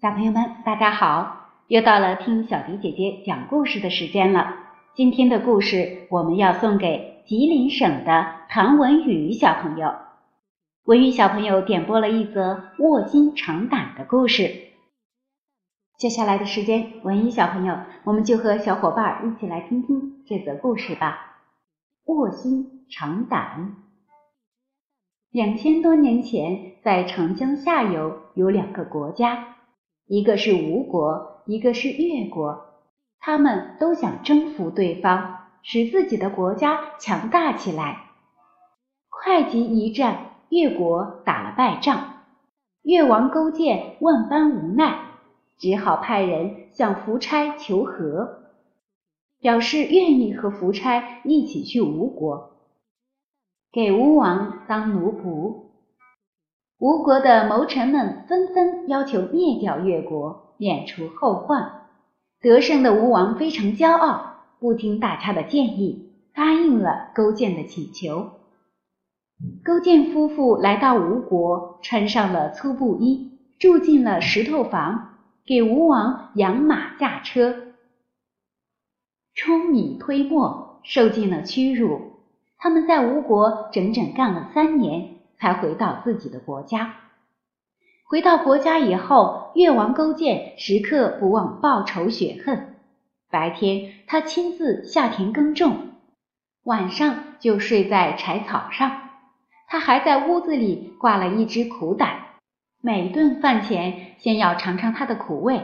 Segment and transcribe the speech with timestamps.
[0.00, 1.48] 小朋友们，大家好！
[1.66, 4.54] 又到了听小迪姐姐讲故事的时间了。
[4.94, 9.92] 今天的故事我们要送给吉林省的唐文宇小朋友。
[10.84, 14.68] 文宇小朋友点播了一则卧薪尝胆的故事。
[15.96, 21.38] 接下来的时间，文宇小朋友，我们就和小伙伴一起来听听这则故事吧。
[22.04, 23.74] 卧薪尝胆。
[25.32, 29.56] 两千多年前，在长江下游有两个国家。
[30.08, 32.64] 一个是吴国，一个是越国，
[33.20, 38.06] 他们都想征服对方，使自己的国家强大起来。
[39.10, 42.22] 会稽一战，越国打了败仗，
[42.80, 44.98] 越王勾践万般无奈，
[45.58, 48.44] 只好派人向夫差求和，
[49.40, 52.52] 表示愿意和夫差一起去吴国，
[53.70, 55.67] 给吴王当奴仆。
[56.78, 61.88] 吴国的谋臣们纷纷要求灭掉越国，免除后患。
[62.40, 68.30] 得胜的吴王非常骄傲，不听大家的建议，答应了勾践的请求。
[69.64, 77.56] 勾践夫妇来到吴国，穿上了粗布衣，住进了石头房，给吴王养马驾车，
[79.34, 82.20] 舂米推磨，受尽了屈辱。
[82.56, 85.17] 他们在吴国整整干了三年。
[85.38, 86.96] 才回到自己的国家。
[88.04, 92.74] 回到国家以后，越王勾践时刻不忘报仇雪恨。
[93.30, 95.90] 白天他亲自下田耕种，
[96.64, 99.10] 晚上就睡在柴草上。
[99.66, 102.20] 他还在屋子里挂了一只苦胆，
[102.80, 105.60] 每顿饭前先要尝尝它的苦味，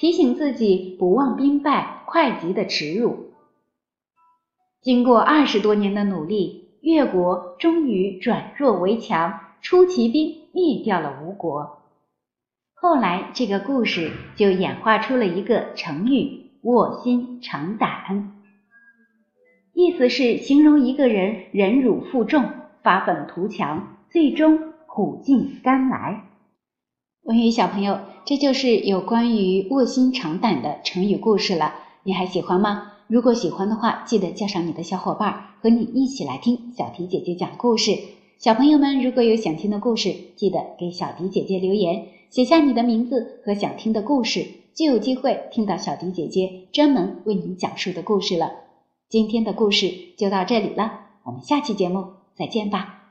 [0.00, 3.30] 提醒自己不忘兵败会稽的耻辱。
[4.82, 6.63] 经过二十多年的努力。
[6.84, 11.78] 越国终于转弱为强，出奇兵灭掉了吴国。
[12.74, 18.34] 后来，这个故事就演化出了一个成语“卧薪尝胆”，
[19.72, 22.44] 意思是形容一个人忍辱负重、
[22.82, 26.24] 发愤图强，最终苦尽甘来。
[27.22, 31.72] 文宇小朋友，这就是有关于卧薪尝胆的成语故事了，
[32.02, 32.92] 你还喜欢吗？
[33.06, 37.98] 如果喜欢的话，记得叫上你的小伙伴，和你一起来听小迪姐姐讲故事。
[38.38, 48.52] 小朋友们，如果有想听的故事，记得给小迪姐姐留言，写下你的名字和想听的故事，就有机会听到小迪姐姐专门为你讲述的故事了。
[49.08, 53.03] 今天的故事就到这里了，我们下期节目再见吧。